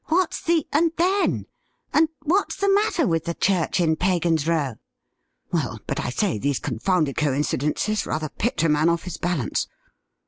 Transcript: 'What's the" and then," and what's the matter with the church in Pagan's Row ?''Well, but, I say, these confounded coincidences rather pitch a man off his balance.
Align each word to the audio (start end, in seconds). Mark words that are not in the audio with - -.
'What's 0.06 0.42
the" 0.42 0.66
and 0.72 0.90
then," 0.96 1.46
and 1.92 2.08
what's 2.24 2.56
the 2.56 2.68
matter 2.68 3.06
with 3.06 3.26
the 3.26 3.34
church 3.34 3.78
in 3.78 3.94
Pagan's 3.94 4.44
Row 4.48 4.74
?''Well, 5.52 5.78
but, 5.86 6.00
I 6.04 6.10
say, 6.10 6.36
these 6.36 6.58
confounded 6.58 7.16
coincidences 7.16 8.04
rather 8.04 8.28
pitch 8.28 8.64
a 8.64 8.68
man 8.68 8.88
off 8.88 9.04
his 9.04 9.18
balance. 9.18 9.68